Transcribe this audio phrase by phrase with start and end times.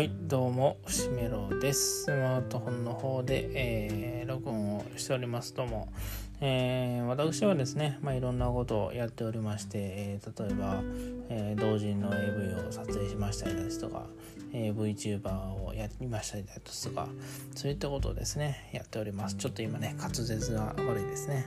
[0.00, 2.04] はい、どうも、しめろです。
[2.04, 5.52] スマートフォンの方で、えー、録音をしております。
[5.52, 5.92] どうも。
[6.40, 10.80] えー、私はですね、まあ、いろんなことをやっておりまして、えー、例えば、
[11.28, 14.06] えー、同人の AV を撮影しましたりですとか、
[14.54, 17.06] えー、VTuber をやりましたりですとか、
[17.54, 19.36] そういったことをですね、やっております。
[19.36, 21.44] ちょっと今ね、滑舌が悪いですね。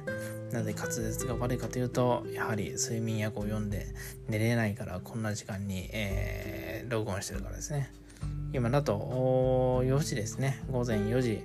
[0.52, 3.88] なぜ滑舌が悪いかというと、やはり睡眠薬を読んで
[4.27, 7.91] 寝れないから、こんな時間に、えー、録音してるからですね。
[8.53, 10.63] 今だと4時ですね。
[10.71, 11.43] 午前4時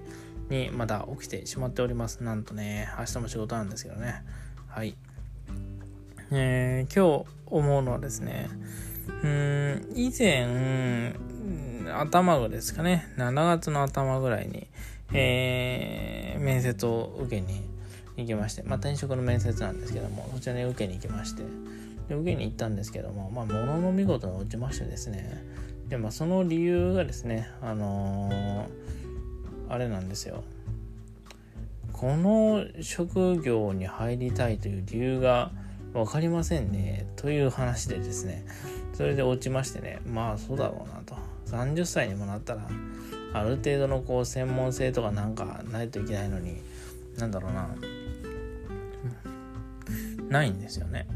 [0.50, 2.22] にまだ起きてしまっております。
[2.22, 4.22] なんとね、明日も仕事なんですけどね。
[4.68, 4.94] はい。
[6.30, 8.50] えー、今日思うのはですね、
[9.24, 11.15] うん、以前、
[11.90, 14.66] 頭がですかね、7月の頭ぐらいに、
[15.15, 17.62] えー、面接を受けに
[18.18, 21.43] 行きまして、まあ、転職の面接なんですけども、そちらに受けに行きまして、
[22.10, 25.43] で受けに行ったんですけども、まあ、ものの見事に落ちましてですね、
[25.88, 30.44] でまあその理由がですねあのー、あれなんですよ。
[31.92, 35.50] この職業に入りたいという理由が
[35.92, 38.46] 分かりませんねという話でですね
[38.92, 41.16] それで落ちましてねまあそうだろうなと。
[41.46, 42.68] 30歳にもなったら
[43.32, 46.62] ある程度のこう専門性とかなんかないといけないのに
[47.16, 47.68] なんだろうな。
[50.28, 51.06] ないんですよね。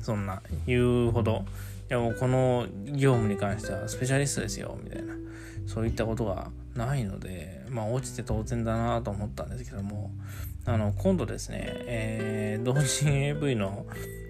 [0.00, 1.44] そんな言うほど。
[1.90, 5.14] いやもうこの業務に関してはスペシャリストですよみたいな。
[5.66, 10.10] そういったことがないのでまあ落ちて当然だなと思ったんですけども。
[10.66, 13.86] あの今度ですね、えー、同人 AV の、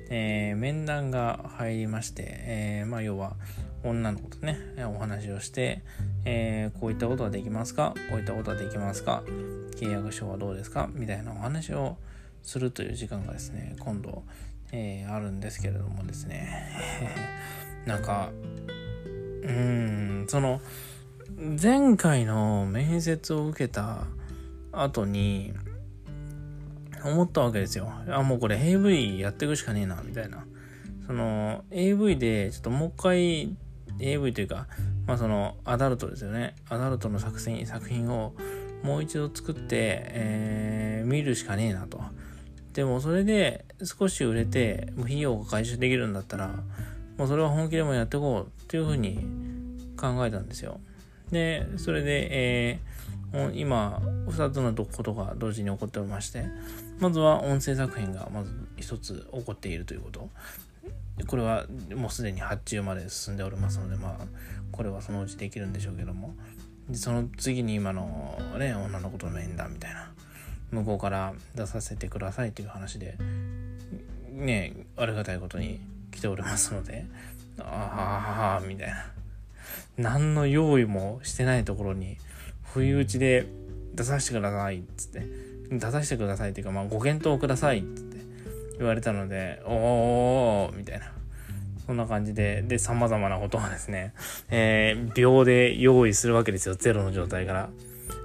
[0.09, 3.34] えー、面談が入りまして、えー、まあ要は
[3.83, 4.56] 女の子とね
[4.95, 5.83] お話をして、
[6.25, 7.95] えー、こういったことはできますか？
[8.08, 9.25] こういったことはできますか？
[9.80, 10.89] 契約書はどうですか？
[10.92, 11.96] みたいなお話を
[12.45, 14.23] するという時間がですね今度
[14.73, 16.67] えー、あるんですけれどもですね。
[17.86, 18.30] なんか
[19.42, 20.61] うーんその
[21.61, 24.07] 前回の面接を受けた
[24.73, 25.55] 後に
[27.05, 27.92] 思ったわけですよ。
[28.08, 30.45] あもうこれ AV やっていくしかねえなみたいな。
[31.07, 33.57] その AV でちょっともう一回
[33.98, 34.67] AV というか
[35.07, 36.55] まあそのアダルトですよね。
[36.68, 38.34] アダルトの作品作品を
[38.83, 42.01] もう一度作って、えー、見るしかねえなと。
[42.73, 46.55] でもそれで少し売れて費用が回収できるんだったら
[47.17, 49.18] もうそれは本気でもやっていこうっていうふうに
[49.96, 50.80] 考えたんですよ。
[51.33, 56.46] でそれで、えー、今2つのことが同時に起こっておりまして
[57.01, 60.28] まずは音声作品がまず1つ起こっているということ。
[61.27, 64.27] これはもうすでに発注まで進んでおりますのでまあ
[64.70, 66.34] これはそのうちできるんでしょうけども。
[66.92, 70.11] その次に今のね女の子との面談みたいな。
[70.70, 73.17] 向こうから出させてくださいという話で
[74.30, 75.80] ねありがたいことに
[76.12, 77.06] 来ておりますので
[77.58, 79.07] ああみたいな。
[79.96, 82.18] 何の用意もしてないところに
[82.62, 83.46] 不意打ちで
[83.95, 85.27] 出させてくださいっつって。
[85.70, 88.18] 出させてくださいっていうかまあご検討くださいっつって。
[88.78, 91.12] 言われたのでおーみたいな。
[91.89, 94.12] そんな感じで、で、様々なことはですね、
[94.51, 97.70] えー、秒で用意するわけですよ、ゼロの状態から。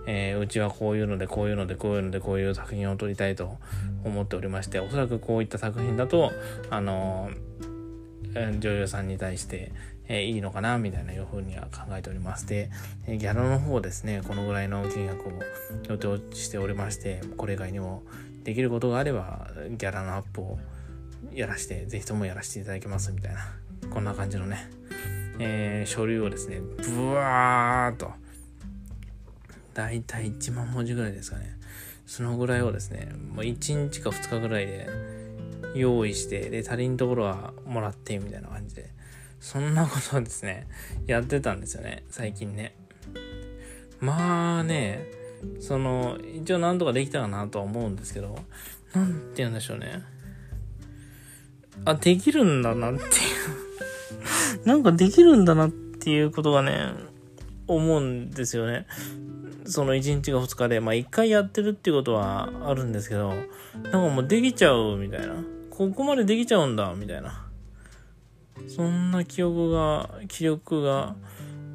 [0.06, 3.58] えー、うちはこういうのでこういうのでこういうのでこういう作品を撮りたいと
[4.04, 6.32] 思っておりましておそらくこういった作品だと
[6.70, 9.72] あのー、女優さんに対して、
[10.08, 12.70] えー、いいのかなみたいないうふうには考えておりまして
[13.08, 15.32] ギャラの方ですねこのぐらいの金額を
[15.88, 18.04] 予定しておりましてこれ以外にも
[18.44, 19.48] できることがあれば
[19.78, 20.60] ギャラのアップを
[21.32, 23.42] やらして、ぜひともやらせていただきますみたいな、
[23.90, 24.70] こんな感じのね、
[25.40, 28.12] えー、書類をですね、ブワーっと、
[29.74, 31.58] だいたい1万文字ぐらいですかね。
[32.06, 34.88] そのぐらいをですね、もう1日か2日ぐらいで
[35.76, 38.90] 用意して、で、足りんところはもらってみたいな感じで、
[39.40, 40.68] そんなことをですね、
[41.08, 42.76] やってたんですよね、最近ね。
[44.00, 45.06] まあね、
[45.60, 48.38] その、一応なんとかできたかなとは思うんですけど、
[48.94, 50.02] なんて言うんでしょうね。
[51.86, 53.08] あ、できるんだなっていう
[54.66, 56.94] なんかできるんだなっていうことがね、
[57.68, 58.86] 思うんですよね。
[59.66, 63.34] その1日が2日で、まあ1回やってるっていうことはあるんですけど、
[63.84, 65.36] なんかもうできちゃうみたいな。
[65.70, 67.48] ここまでできちゃうんだみたいな。
[68.68, 71.16] そんな記憶が、記憶が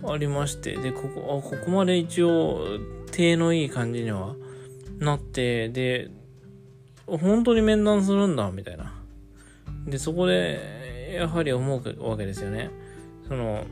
[0.05, 2.79] ありまして、で、ここ、あ、ここまで一応、
[3.11, 4.37] 手のいい感じには
[4.99, 6.11] なって、で、
[7.06, 8.93] 本当に面談するんだみたいな。
[9.87, 12.70] で、そこで、やはり思うわけですよね。
[13.26, 13.64] その、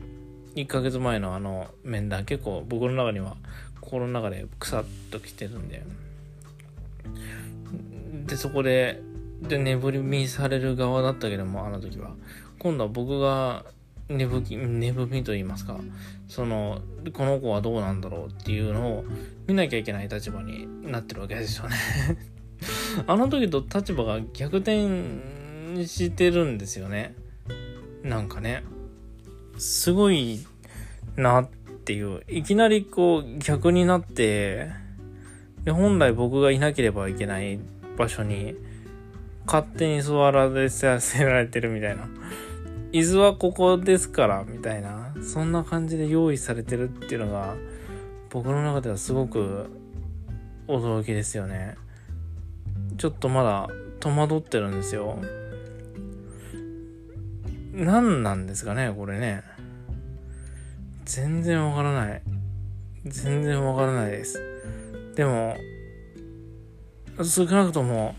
[0.55, 3.37] 1ヶ月前のあの面談、結構僕の中には
[3.87, 5.81] 心の中でくさっときてるんで。
[8.25, 9.01] で、そこで、
[9.41, 12.11] で、眠り見される側だったけども、あの時は。
[12.59, 13.63] 今度は僕が
[14.09, 15.79] 寝ぶき、寝ぶみと言いますか、
[16.27, 16.81] その、
[17.13, 19.05] この子はどうなんだろうっていうのを
[19.47, 21.75] 見なきゃいけない立場になってるわけですよね
[23.07, 27.15] あの時と立場が逆転してるんですよね。
[28.03, 28.63] なんかね。
[29.57, 30.45] すごい
[31.15, 31.49] なっ
[31.87, 32.21] ていう。
[32.27, 34.69] いきなりこう逆になって、
[35.63, 37.59] で本来僕がいなければいけない
[37.97, 38.55] 場所に
[39.45, 42.09] 勝手に座らせられてるみたいな。
[42.91, 45.13] 伊豆はここですからみたいな。
[45.23, 47.55] そんな感じで用意されてるっていうのが
[48.29, 49.67] 僕の中ではすごく
[50.67, 51.75] 驚きですよね。
[52.97, 53.69] ちょっとまだ
[54.01, 55.19] 戸惑ってるんですよ。
[57.73, 59.43] 何なんですかね、これね。
[61.07, 62.21] 全然わからない。
[63.05, 64.41] 全然わからないです。
[65.15, 65.55] でも、
[67.23, 68.13] 少なくとも、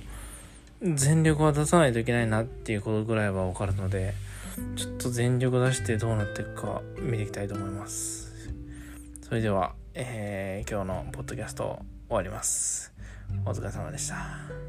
[0.82, 4.14] 全力は出さないといけないなっていうことぐらいはわかるので、
[4.75, 8.32] ちょっと全力出してどうなっていくか見ていきたいと思います。
[9.20, 12.94] それでは、えー、今日のポッドキャスト終わります。
[13.44, 14.68] お疲れ様でした。